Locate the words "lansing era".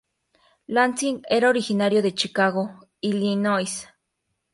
0.67-1.47